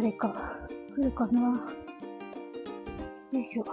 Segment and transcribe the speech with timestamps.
[0.00, 0.32] 誰か
[0.96, 1.40] 来るかな
[3.32, 3.64] よいしょ。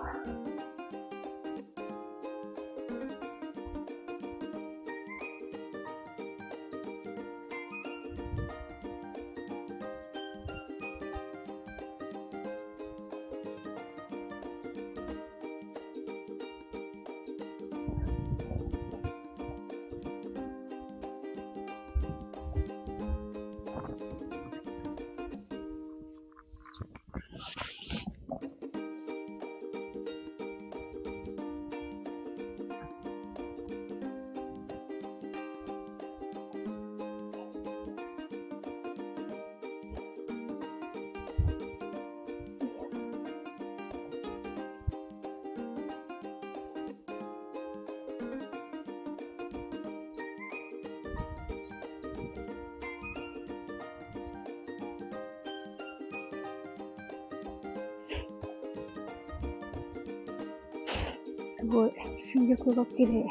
[61.67, 63.25] ごい、新緑が綺麗。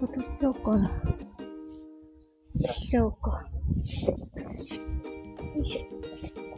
[0.00, 0.90] 渡っちゃおうかな。
[2.54, 3.48] 行っちゃおうか。
[5.54, 6.53] よいしょ。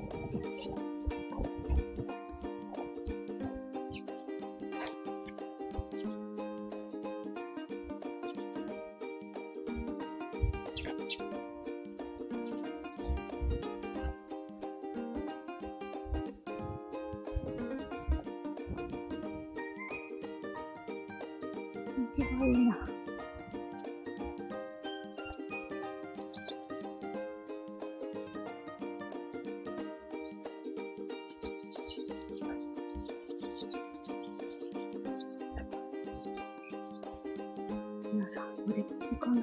[38.66, 39.42] 皆さん、これいいかな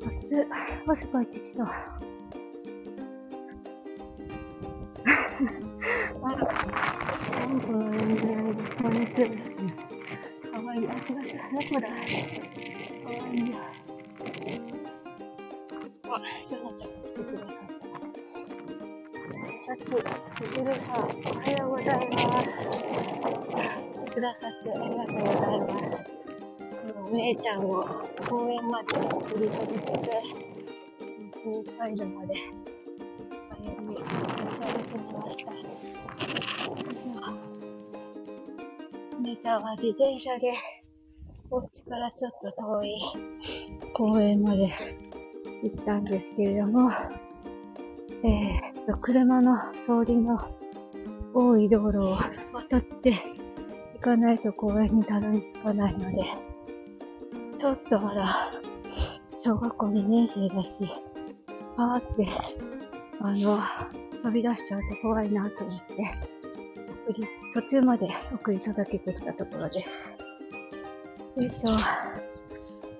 [0.00, 0.48] 夏。
[0.88, 1.62] 汗かいてきた。
[1.64, 1.68] あ
[6.28, 9.28] ら、なんこの人間、こんにちは。
[10.50, 10.88] かわいい。
[10.88, 11.38] あ、違う違う。
[11.52, 11.80] どこ
[19.72, 19.84] さき、
[20.44, 20.62] す。
[20.62, 21.06] ぐるさん、おは
[21.58, 22.68] ようございます。
[22.68, 22.84] 来
[24.04, 26.04] てくださってありがとうございます。
[27.06, 27.82] お姉ちゃんを
[28.28, 30.10] 公園まで送り届けて、
[31.42, 32.34] 家に帰るまで、
[33.48, 35.52] 早めに召し上がってみました。
[37.00, 37.14] そう。
[39.16, 40.52] お姉ちゃんは自転車で、
[41.50, 43.00] お家からちょっと遠い
[43.94, 44.70] 公園まで
[45.62, 46.34] 行ったんです。
[46.36, 46.90] けれども、
[48.22, 49.56] えー、車の
[49.86, 50.38] 通りの
[51.34, 52.16] 多い道路を
[52.52, 53.14] 渡って
[53.94, 56.24] 行かないと公園にたどり着かないので、
[57.58, 58.50] ちょっとまだ
[59.44, 60.78] 小学校2年生だし、
[61.76, 62.28] あーって、
[63.20, 63.58] あの、
[64.22, 65.94] 飛び出しちゃうと怖いなと思って、
[67.06, 70.12] 送り、途中まで送り届けてきたところです。
[71.36, 71.70] よいしょ。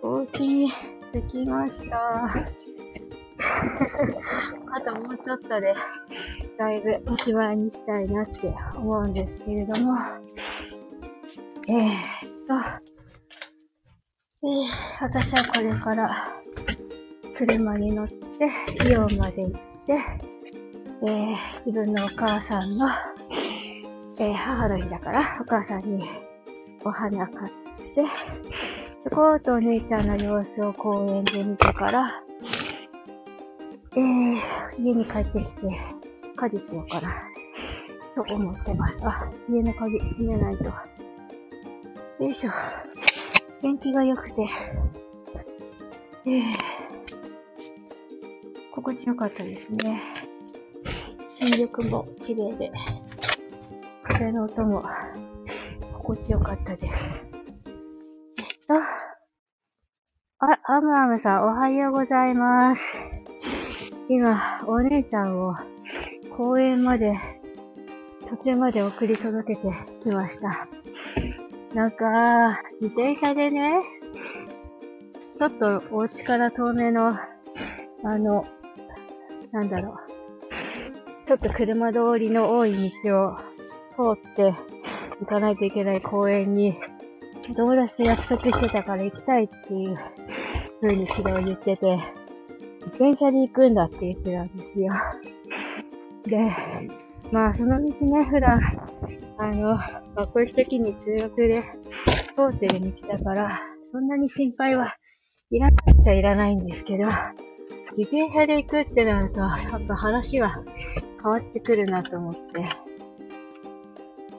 [0.02, 0.70] お家に
[1.12, 2.28] 着きました。
[4.74, 5.74] あともうちょっとで、
[6.58, 9.96] だいぶおしまいにしたいなって思うんですけれども、
[11.68, 11.90] えー、っ
[12.48, 12.54] と、
[14.44, 16.34] えー、私はこれから
[17.36, 18.16] 車に乗って、
[18.90, 19.60] イオンまで行って、
[21.04, 22.88] えー、自分のお母さんの、
[24.18, 26.08] え、母の日だから、お母さんに
[26.84, 27.52] お花買っ
[27.94, 28.04] て、
[29.02, 32.22] ちょこっとお姉ちゃんの様子を公園で見てから、
[33.94, 35.68] えー、家に帰ってきて、
[36.36, 37.12] 家事しようかな、
[38.14, 38.98] と思ってます。
[39.04, 40.64] あ、家の鍵閉めないと。
[40.64, 42.50] よいしょ。
[43.60, 44.48] 天気が良くて、
[46.24, 46.42] えー、
[48.74, 50.00] 心地よかったですね。
[51.34, 52.70] 新緑も綺麗で、
[54.04, 54.82] 風の音も
[55.92, 57.24] 心地よかったです。
[58.38, 58.74] えっと、
[60.38, 63.21] あ、アムアムさんおはようございます。
[64.08, 65.54] 今、お姉ちゃんを
[66.36, 67.14] 公園まで、
[68.28, 69.68] 途中まで送り届けて
[70.02, 70.68] きました。
[71.74, 73.80] なんか、自転車でね、
[75.38, 77.08] ちょっとお家から遠めの、
[78.04, 78.44] あの、
[79.52, 81.26] なんだろう。
[81.26, 83.36] ちょっと車通りの多い道を
[84.16, 84.52] 通って
[85.20, 86.76] 行かないといけない公園に、
[87.56, 89.98] 友達と約束してたから行きたいっていう
[90.80, 92.00] 風に昨日言ってて、
[92.82, 94.92] 自転車で行くんだって言ってたんですよ。
[96.26, 96.50] で、
[97.30, 98.60] まあその道ね、普段、
[99.38, 99.78] あの、
[100.14, 101.62] 学校行くときに通学で通
[102.50, 103.60] ってる道だから、
[103.92, 104.96] そんなに心配は
[105.50, 107.04] いらないっちゃいらないんですけど、
[107.96, 110.62] 自転車で行くってなると、やっぱ話が
[111.22, 112.64] 変わってくるなと思って。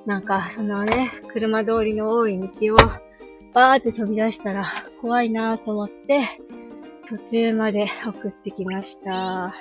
[0.05, 2.77] なんか、そのね、車通りの多い道を
[3.53, 4.67] バーって飛び出したら
[5.01, 6.23] 怖いなと思って、
[7.07, 9.45] 途中まで送ってきました。
[9.47, 9.51] あ、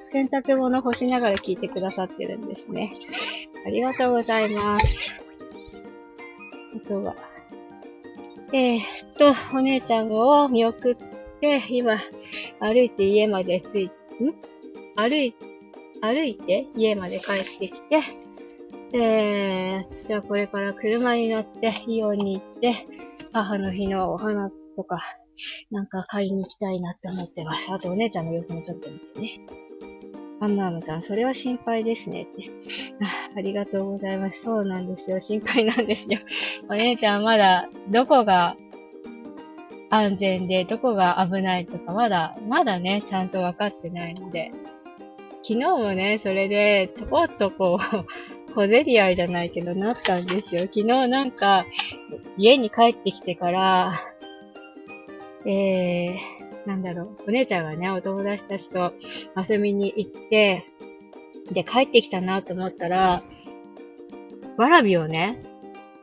[0.00, 2.92] 洗濯物干しながら聞いてくださってるんですね。
[3.64, 5.22] ありがとうございます。
[6.84, 7.14] あとは、
[8.52, 8.82] えー、っ
[9.16, 10.96] と、お姉ちゃんを見送っ
[11.40, 11.98] て、今、
[12.60, 13.90] 歩いて家まで着い、ん？
[14.96, 15.34] 歩い、
[16.00, 18.02] 歩いて家まで帰ってきて、
[18.92, 22.74] えー、私はこれから車に乗ってイオンに行って、
[23.32, 25.00] 母の日のお花とか、
[25.70, 27.72] なんか買いに行きたいなって思ってます。
[27.72, 29.40] あとお姉ちゃんの様子もちょっと見てね。
[30.42, 32.50] ハンナームさん、それは心配ですねって。
[33.00, 33.06] あ
[33.38, 34.42] ありがとうございます。
[34.42, 35.20] そうなんですよ。
[35.20, 36.18] 心配なんですよ。
[36.68, 38.56] お姉ちゃんまだ、どこが
[39.88, 44.50] 安全で、どこが危ないとか、まだ、まだね、ちゃんと分かってないので。
[45.44, 48.06] 昨日もね、それで、ちょこっとこう、
[48.54, 50.62] 小競り合いじゃないけど、なったんですよ。
[50.62, 51.66] 昨日なんか、
[52.36, 53.92] 家に帰ってきてから、
[55.44, 58.92] えー、なんだろう、お姉ちゃんがね、お友達たちと
[59.36, 60.64] 遊びに行って、
[61.50, 63.22] で、帰ってきたなと思ったら、
[64.56, 65.42] わらびをね、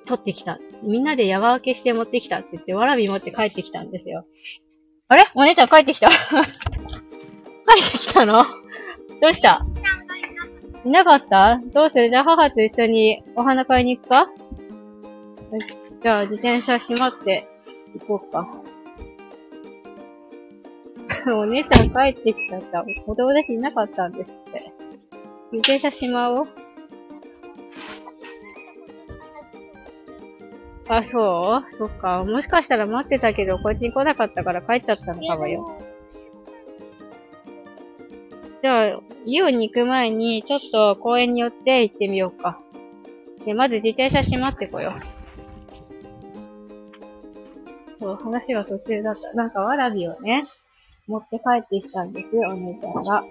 [0.05, 0.59] 取ってきた。
[0.83, 4.25] みんなで山分けして持ってきたって言って、わらび持って帰ってきたんですよ。
[5.07, 5.25] あれ？
[5.35, 6.09] お姉ちゃん帰ってきた？
[6.11, 8.43] 帰ってきたの？
[9.21, 9.65] どうした？
[10.85, 11.59] いなかった？
[11.73, 12.09] どうする？
[12.09, 14.21] じゃあ母と一緒にお花買いに行くか？
[14.21, 14.27] よ
[15.59, 15.65] し。
[16.01, 17.47] じゃあ自転車閉まって
[17.99, 18.47] 行こうか。
[21.35, 22.85] お姉ちゃん帰ってきちゃった。
[23.05, 24.71] お友達いなかったんですって。
[25.51, 26.47] 自転車しまおう。
[30.87, 31.77] あ、そう？
[31.77, 32.23] そっか。
[32.23, 35.67] もしかしたら待ってたけど、こっちに来なかったから帰っちゃったのかもよ。
[38.61, 42.59] じゃあ、イオンに行く前に、ちょっと公園に寄って行ってみようか。
[43.45, 44.99] で、まず自転車閉まってこよう。
[48.01, 49.33] そう、話が途中だった。
[49.33, 50.43] なんかわらびをね、
[51.09, 53.23] 持って帰ってきたんです、お姉ちゃんが。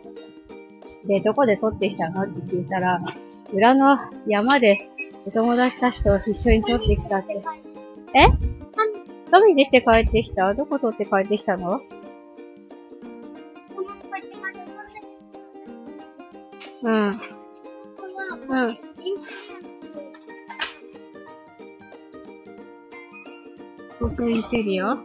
[1.06, 2.25] で、どこで取ってきたの？
[2.25, 3.00] って聞いたら、
[3.54, 3.96] 裏の
[4.26, 4.90] 山で
[5.25, 7.40] お友達たちと一緒に取ってきたって。
[8.14, 8.26] え？
[9.28, 10.52] 一人でして帰ってきた？
[10.54, 11.80] どこ取って帰ってきたの？
[16.82, 17.08] うん。
[17.08, 17.19] うん。
[24.00, 24.96] 僕インテリア？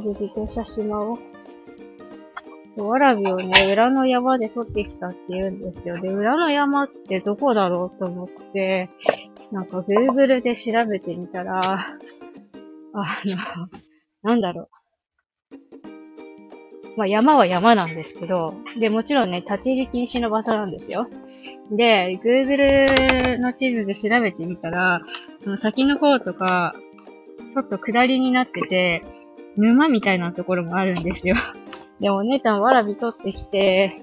[0.00, 1.18] これが出てて写真を。
[2.76, 6.00] わらびをね、裏の山で取ってきたって言うんですよ。
[6.00, 8.88] で、裏の山ってどこだろうと思って、
[9.52, 11.98] なんか Google で調べてみたら、
[12.92, 13.68] あの、
[14.22, 14.68] なんだろう。
[16.96, 21.08] まあ山は山なんですけど、で、もちろんね、立ち入り禁止の場所なんですよ。
[21.70, 25.02] で、Google の地図で調べてみたら、
[25.42, 26.74] その先の方とか、
[27.52, 29.02] ちょっと下りになってて、
[29.56, 31.36] 沼みたいなところもあるんですよ。
[32.00, 34.02] でもお姉ちゃんわらび取ってきて、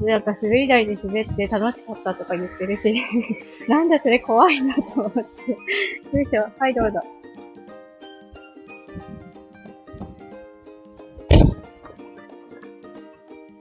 [0.00, 3.02] なんか滑り台で滑って楽しかったとか言ってるし、
[3.68, 5.50] なんだそれ怖いなと思って。
[6.16, 6.48] よいしょ。
[6.58, 7.00] はい、どうぞ。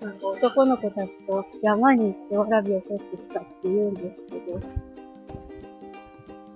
[0.01, 4.60] なんか男の子たちと山に行ってわらびを取ってきたって言うんですけど、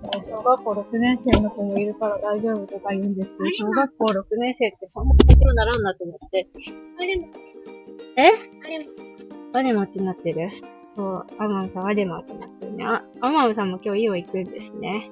[0.02, 6.48] 小学校6年生の子もいるから大丈夫とか言うんですけど、小学校6年生ってそんな勉強ならんなと思って。
[8.16, 8.32] え
[9.52, 10.50] アレマってなってる？
[10.96, 12.84] そう、アマンさんアレマってなってるね。
[12.84, 15.10] あ、アマンさんも今日イオ行くんですね。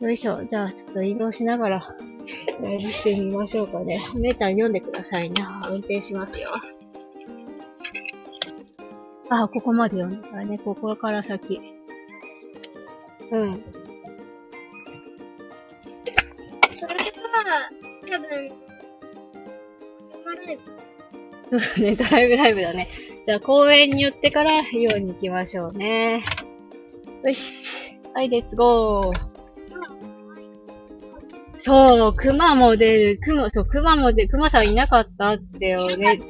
[0.00, 0.44] よいしょ。
[0.44, 1.96] じゃあ、ちょっと移動しながら、
[2.60, 4.00] ライブしてみましょうかね。
[4.14, 5.60] お姉ちゃん読んでくださいな。
[5.68, 6.50] 運転しますよ。
[9.30, 10.58] あ、ここまで読んだからね。
[10.58, 11.77] ここから先。
[13.30, 13.64] うん。
[16.76, 17.70] それは、
[18.08, 18.52] 多分、
[21.50, 22.88] そうね、 ドライブライブだね。
[23.26, 26.22] じゃあ公園に寄ってからイオンに行きましょうね。
[27.24, 27.98] よし。
[28.14, 29.38] はい、レッツゴー。
[31.60, 36.20] そう、熊も出る、熊、そう、熊も出る、熊さんいなかったってよね。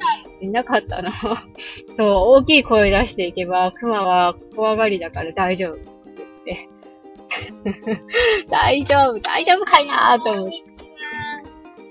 [0.41, 1.11] いなかったの。
[1.95, 2.07] そう、
[2.39, 5.85] 大きい声出していけば、熊は怖がりだから大丈夫って
[6.45, 6.78] 言って。
[8.49, 10.17] 大丈夫、大丈夫かいな？
[10.17, 10.63] ーと思って。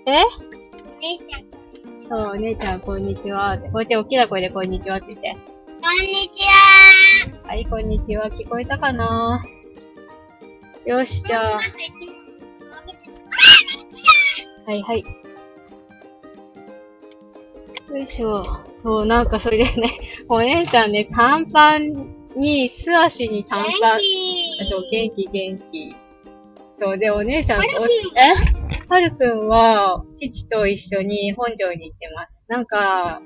[0.06, 0.24] え？
[2.08, 3.58] そう、お姉ちゃんこんにちは。
[3.58, 5.34] こうやって大きな声でこんにちはって言って。
[5.34, 6.44] こんにち
[7.44, 7.48] は。
[7.48, 8.30] はい、こんにちは。
[8.30, 9.44] 聞こえたかな？
[10.86, 11.58] よし、じゃあ、
[14.66, 15.04] はいはい。
[17.90, 18.44] よいしょ。
[18.82, 19.90] そう、なんかそれでね、
[20.28, 24.00] お姉ちゃんね、短パンに、素足に短パン、
[24.68, 25.96] そう、元気元気。
[26.80, 28.68] そう、で、お姉ちゃんと、え？
[28.88, 32.42] はるくんは、父と一緒に本庄に行ってます。
[32.48, 33.20] なんか、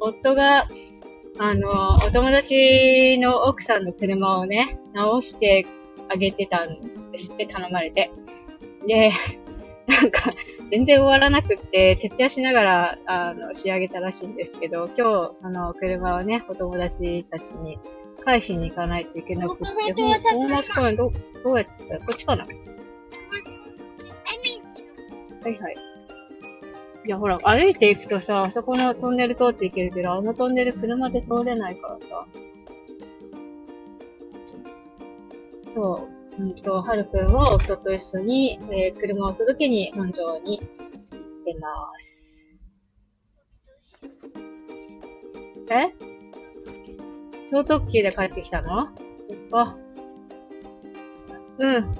[0.00, 0.66] 夫が、
[1.38, 5.66] あの、お友達の奥さんの車をね、直して
[6.08, 8.10] あげてたんですって頼まれて。
[8.86, 9.10] で、
[9.86, 10.32] なんか、
[10.70, 17.78] 全然終わらなくって、徹夜しながら、あの、仕上げたらしいんですけど、今日、その車をね、お友達たちに
[18.28, 21.10] 返しに行かないといけなくて、本当はさほんま公園ど、
[21.42, 21.72] どうやって、
[22.06, 22.50] こっちかなは
[25.48, 25.76] いはい。
[27.06, 32.26] いや、ほら、歩いていくとさ、あそこのトンネル通っていけるけど、あのトンネル車で通れないからさ。
[35.74, 36.06] そ
[36.38, 36.42] う。
[36.42, 40.68] うんと、はるくんは夫と一緒に、えー車を届けに本庄に行っ
[41.46, 42.18] てます。
[45.70, 46.07] え
[47.50, 48.86] 超特急で帰ってきたの？
[48.86, 48.94] そっ
[49.50, 49.76] か。
[51.58, 51.96] うん。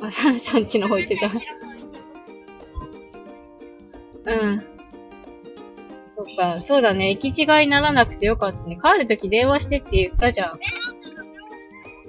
[0.00, 1.26] あ、サンさんちの方行ってた。
[4.24, 4.60] うん。
[6.16, 7.10] そっか、そうだね。
[7.10, 8.78] 行き違いにならなくてよかったね。
[8.82, 10.60] 帰るとき電話してって言ったじゃん。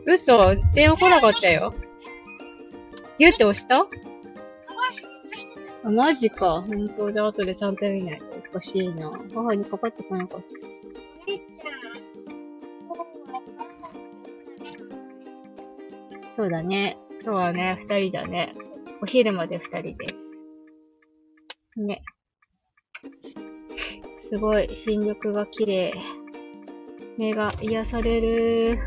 [0.06, 1.74] 嘘電話来なかったよ。
[3.20, 3.86] ギュって押した？
[5.84, 6.62] あ、マジか。
[6.68, 9.12] 本当じゃあ後でちゃんと見ないとおかしいな。
[9.36, 10.46] 母にかかってこなかった。
[16.42, 16.98] そうだね。
[17.22, 18.56] 今日はね、二人だね。
[19.00, 20.08] お昼まで二人で
[21.76, 21.80] す。
[21.80, 22.02] ね。
[24.28, 25.94] すごい、新緑が綺麗。
[27.20, 28.80] 目が癒される。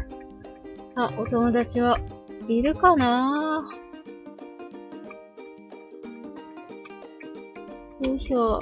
[0.96, 2.00] あ、お友達は
[2.48, 3.64] いるかな？
[8.04, 8.58] よいしょ。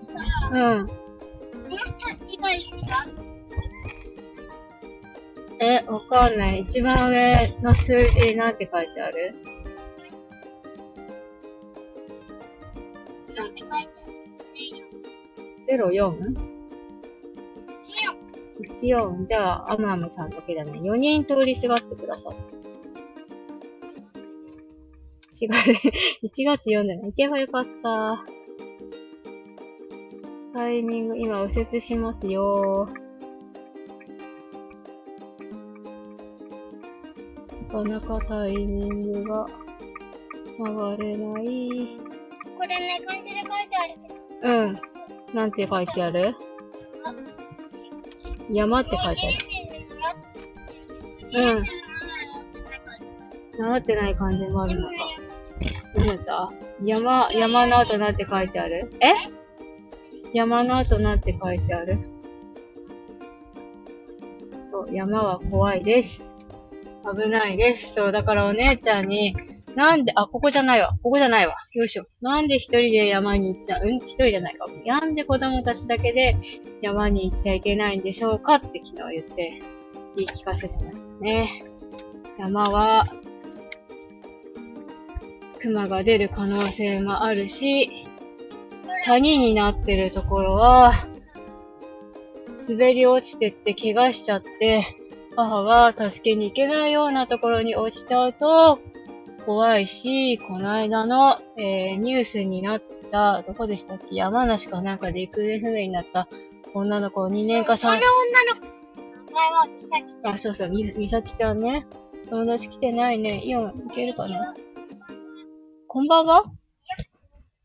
[0.00, 0.16] さ
[0.54, 0.90] うん。
[5.64, 6.62] え、わかんない。
[6.62, 9.32] 一番上の数字なんて書いてある？
[13.36, 13.88] なんて書いて
[15.72, 16.52] ある ?04?14?
[18.60, 20.80] 一応じゃあ、アムアムさんだけだね。
[20.80, 22.38] 4人通りすがってくださった。
[25.40, 25.50] 違う。
[26.24, 27.06] 1月4でない。
[27.06, 28.24] 行けばよかった。
[30.54, 32.88] タイミング、今右折しますよ。
[32.88, 33.01] な
[37.84, 39.46] なかタイミングが
[40.58, 41.98] 曲がれない。
[42.56, 44.52] これね、漢字で書いてあるけど。
[44.52, 44.80] うん。
[45.34, 46.34] なんて書いてある？
[48.50, 49.30] 山って書いてあ
[51.38, 51.54] る。
[51.56, 51.62] うん
[53.58, 54.94] 習ってない漢字もあるのか。
[55.96, 56.50] どうやった
[56.82, 58.92] 山、山の後なんて書いてある？
[59.00, 59.12] え？
[60.32, 61.98] 山の後なんて書いてある？
[64.70, 66.31] そう、山は怖いです。
[67.04, 67.92] 危ないです。
[67.94, 69.34] そう、だからお姉ちゃんに、
[69.74, 70.96] なんで、あ、ここじゃないわ。
[71.02, 71.54] ここじゃないわ。
[71.72, 72.04] よいしょ。
[72.20, 74.66] なんで一人で山に行っちゃう、うん、一人じゃないか。
[74.84, 76.36] なんで子供たちだけで
[76.82, 79.62] 山に行っちゃいけないんでしょうかって昨日言って、
[80.16, 81.64] 言い聞かせてましたね。
[82.38, 83.06] 山は、
[85.60, 88.08] 熊が出る可能性もあるし、
[89.04, 90.92] 谷になってるところは、
[92.68, 94.84] 滑り落ちてって怪我しちゃって、
[95.36, 98.78] 母が助けに行けないようなところに落ちちゃうと、
[99.46, 104.14] 怖いし、この間の、えーニュースになった、どこでしたっけ？
[104.14, 106.28] 山梨かなんかで行方不明になった
[106.74, 108.72] 女の子2年か3その女の子の
[109.26, 111.86] 名前は美咲あ、そうそう、み、みさきちゃんね。
[112.30, 113.42] 友達来てないね。
[113.44, 114.54] イオン行けるかな？
[115.88, 116.44] こんばんは？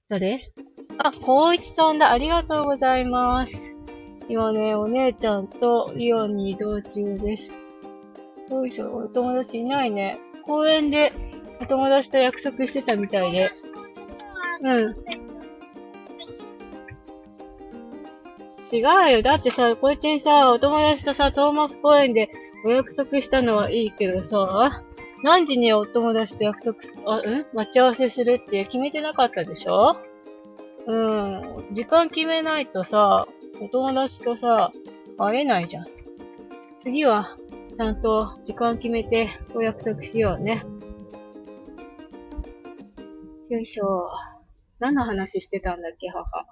[0.09, 0.51] 誰？
[0.97, 2.11] あ、こういちさんだ。
[2.11, 3.76] ありがとうございます。
[4.29, 7.53] 今ね、お姉ちゃんとイオンに移動中です。
[8.49, 10.19] よいしょ、お友達いないね。
[10.45, 11.13] 公園で
[11.61, 13.49] お友達と約束してたみたいで。
[14.61, 14.95] うん。
[18.69, 19.21] 違うよ。
[19.21, 22.29] だってさ、こいちんさ、お友達とさ、トーマス公園で
[22.65, 24.83] お約束したのはいいけどさ、
[25.23, 27.45] 何時にお友達と約束す、あ、うん？
[27.53, 29.95] 待ち合わせするって決めてなかったでしょ？
[30.85, 31.65] うん。
[31.71, 33.27] 時間決めないとさ、
[33.59, 34.71] お友達とさ、
[35.17, 35.87] 会えないじゃん。
[36.79, 37.37] 次は、
[37.75, 40.63] ちゃんと時間決めてお約束しようね。
[43.49, 44.09] よいしょ。
[44.79, 46.45] 何の話してたんだっけ、母。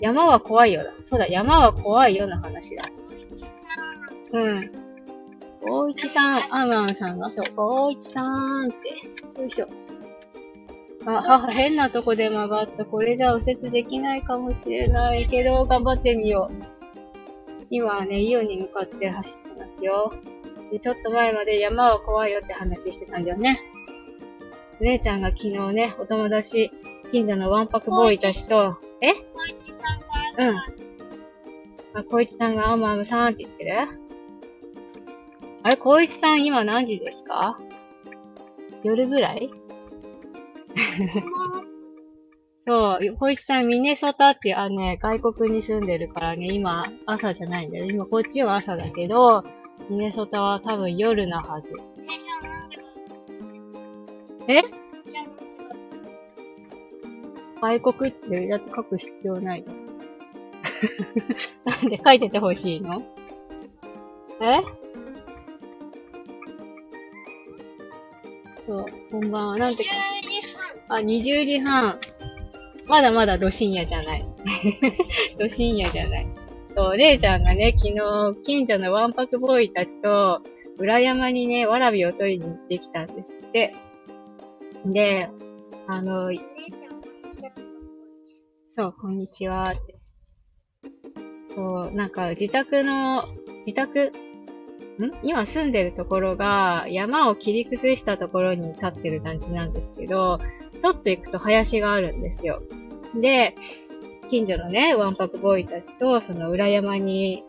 [0.00, 0.92] 山は怖いよだ。
[1.04, 2.84] そうだ、山は怖いよの話だ。
[4.32, 4.72] うん。
[5.62, 8.72] 大一さん、アマンさんが、そう、大一さんっ
[9.34, 9.40] て。
[9.40, 9.85] よいしょ。
[11.06, 12.84] あ、母変なとこで曲がった。
[12.84, 16.54] これじゃ右折できないかもしれないけど、頑張ってみよう。
[17.70, 20.12] 今はね、イオンに向かって走ってますよ。
[20.70, 23.60] で、ちょっと前まで山は怖いよって話してたんだよね。
[24.80, 26.70] 姉ちゃんが昨日ね、お友達、
[27.12, 29.12] 近所のワンパクボーイたちと、え？
[30.38, 30.56] うん。
[31.94, 33.88] あ、小一さんがアムアムさんって言ってる？
[35.62, 37.58] あれ、小一さん今何時ですか？
[38.82, 39.50] 夜ぐらい？
[42.66, 47.84] そう、小一さんミネソタってあのね、外国に住んでるからね、今朝じゃないんだよ。
[47.86, 49.44] 今こっちは朝だけど、
[49.88, 51.70] ミネソタは多分夜なはず。
[54.48, 54.62] え？
[57.60, 59.72] 外国ってだって書く必要ないの
[61.64, 63.02] なんで書いててほしいの？
[64.40, 64.60] え？
[68.66, 69.58] そう、こんばんは。
[69.58, 69.90] なんてか。
[69.90, 70.35] 20時半。
[70.88, 71.98] あ、20時半。
[72.86, 74.24] まだまだど深夜じゃない。
[75.38, 76.26] ど深夜じゃない。
[76.74, 80.42] そう、姉ちゃんがね、昨日、近所のワンパクボーイたちと、
[80.78, 83.74] 裏山にね、わらびを取りに行ってきたんですって。
[84.84, 85.28] で、
[85.88, 86.30] あの、
[88.76, 89.96] そう、こんにちはって。
[91.54, 93.24] そう、なんか自宅の、
[93.64, 94.12] 自宅、
[94.98, 95.12] ん？
[95.22, 100.40] 今住んでるところが山を切り崩したところに立ってる団地なんですけど、
[100.86, 102.62] ちょっと行くと林があるんですよ。
[103.20, 103.56] で、
[104.30, 107.42] 近所のね、ワンパクボーイたちと、その裏山に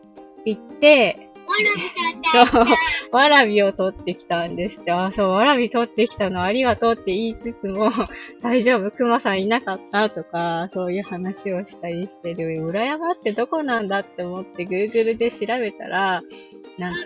[0.44, 1.27] 行って、
[3.12, 4.92] わらびを取ってきたんですって。
[4.92, 7.92] あ、そう、わらび取ってきたのありがとうって言いつつも、
[8.44, 10.10] 大丈夫、熊さんいなかった？
[10.10, 12.64] とか、そういう話をしたりしてる。
[12.66, 16.22] 裏山ってどこなんだって思って Google で調べたら、
[16.78, 17.00] なんか、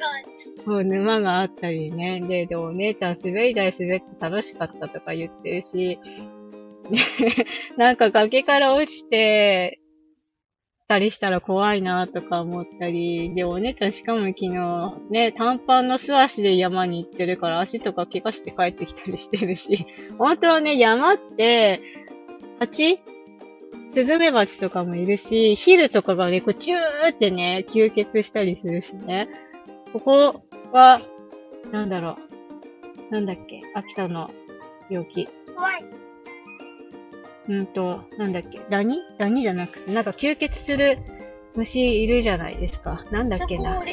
[0.66, 2.22] そう、沼があったりね。
[2.28, 6.00] で、で、お姉ちゃん滑り台滑って楽しかったとか言ってるし、
[7.78, 9.80] なんか崖から落ちて、
[10.92, 19.88] たりしたら怖いなとか思ったり、で、お姉ちゃんしかも昨日、ね、短パンの素足で山に行ってるから足とか怪我して帰ってきたりしてるし、
[20.20, 21.80] 本当はね、山って、
[22.60, 23.00] 蜂？
[23.94, 29.30] スズメバチとかもいるし、ヒルとかがね、こう、チューってね、吸血したりするしね。
[29.94, 30.42] ここ
[30.74, 31.00] は、
[31.72, 32.18] なんだろ
[33.10, 33.14] う。
[33.14, 33.62] なんだっけ？
[33.76, 34.30] 秋田の
[34.90, 35.30] 病気。
[35.56, 35.84] 怖い。
[37.48, 39.02] うんと、なんだっけ、ダニ？
[39.18, 41.00] ダニじゃなくて、なんか吸血する
[41.56, 43.04] 虫いるじゃないですか。
[43.12, 43.84] なんだっけな？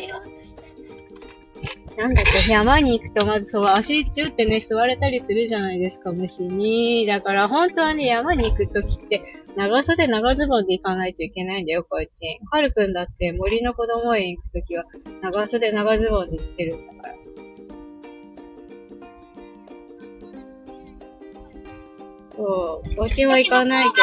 [1.97, 7.07] なんだっけ、山に行くとまずそう、足中ってね、吸われたりするじゃないですか、虫に。
[7.07, 9.23] だから本当はね、山に行くときって、
[9.57, 12.39] 長袖長ズボンで行かないといけないんだよ、こっち。
[12.53, 14.85] はるくんだって森の子供園行くときは、
[15.23, 17.08] 長袖長ズボンで行ってるんだから。
[22.49, 23.11] そう。
[23.11, 24.01] ちも行かないけ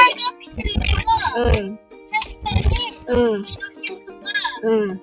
[1.36, 1.46] ど。
[1.46, 1.80] うん。
[3.08, 3.46] うん。
[4.64, 5.02] うん。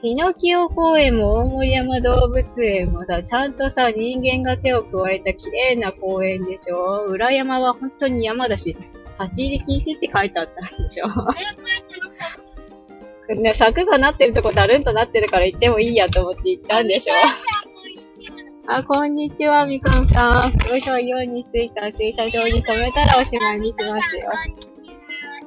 [0.00, 3.54] ピノキオ公園も大森山動物園もさ、ちゃん。
[3.54, 8.76] とさ、人間が手を加えた綺麗な公園でしょ裏山は本当に山だし、
[9.20, 10.82] 立ち入り禁止って書いてあったん。
[10.82, 11.06] でしょ
[13.34, 14.84] ね、柵がなってるとこだるん。
[14.84, 16.88] となってるから行ってもいいやと思って行ったん。
[16.88, 17.14] でしょ
[18.68, 20.52] あ、こんにちは、みかんさん。
[20.68, 24.28] よいしょ、イオンに着いた駐車場に止めたらおしまいにしますよ。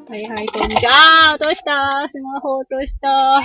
[0.10, 1.32] はいはい、こんにちは。
[1.32, 2.10] あー、落とした？
[2.10, 3.42] スマホ落とした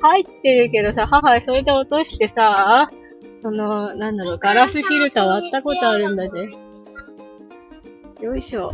[0.00, 2.90] 入ってるけどさ、母、それで落としてさ、
[3.42, 6.48] その、なんだろう、ガラスフィルター割ったことあるんだぜ。
[8.20, 8.72] よいしょ。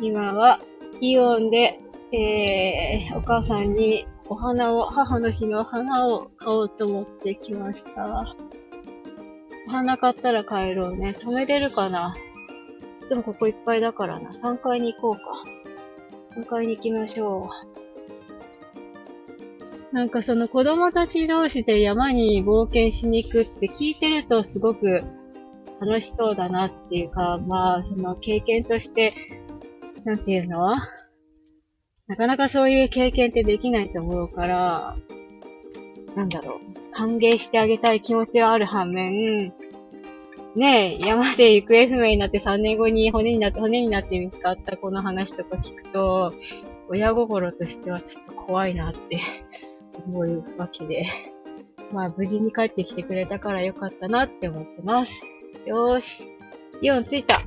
[0.00, 0.60] 今は、
[1.00, 1.80] イオンで、
[2.12, 8.34] えー、お母さんにお花を、母の日の花を買おうと思ってきました。
[9.68, 11.10] お花買ったら帰ろうね。
[11.10, 12.16] 止めれるかな？
[13.10, 14.30] でもここいっぱいだからな。
[14.30, 16.40] 3階に行こうか。
[16.40, 17.50] 3階に行きましょ
[19.92, 19.94] う。
[19.94, 25.02] なんかその子供たち同士で山に冒険しに行くって聞いてるとすごく
[25.78, 29.12] 楽しそうだなっていうか、まあその経験として、
[30.06, 30.72] なんていうの？
[32.08, 34.94] なかなかそういう経験ってできないと思うから、
[36.16, 36.92] なんだろう。
[36.94, 39.52] 歓迎してあげたい気持ちはある反面、
[40.54, 46.34] ねえ、山で行方不明になって3年後に骨になって、骨になって見つかったこの話とか聞くと、
[46.88, 49.20] 親心としてはちょっと怖いなって
[50.06, 51.06] 思うわけで。
[51.92, 55.22] まあ無事に帰ってきてくれたからよかったなって思ってます。
[55.66, 56.26] よーし。
[56.80, 57.40] イオン着いた。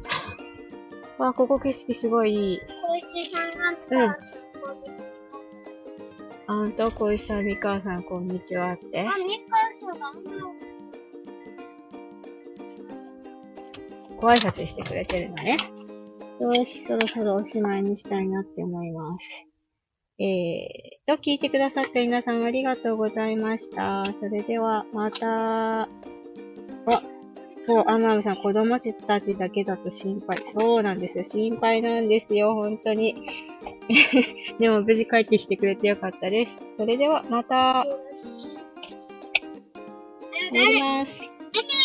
[1.17, 2.59] わ、ここ景色すごいいい。
[2.59, 4.35] 小石さんがうん
[6.47, 8.99] あんと、小石さん、みかんさん、こんにちはって。
[9.01, 10.35] あ、みかんさんが
[14.17, 15.57] ご挨拶してくれてるのね。
[16.39, 19.47] よし、そろそろおしまいにしたいなって思います。
[20.17, 24.03] えーと、聞いてくださって皆さんありがとうございました。
[24.13, 25.81] それでは、また。
[25.83, 25.87] あ、
[27.65, 30.37] そう、アマムさん、子供たちだけだと心配。
[30.47, 31.23] そうなんですよ。
[31.23, 33.15] 心配なんですよ、本当に。
[34.59, 36.57] でも、無事帰ってきてくれてよかったです。
[36.77, 37.97] それでは、また、よ
[38.37, 38.49] し。
[40.51, 41.19] 戻ります。
[41.19, 41.84] バイバイ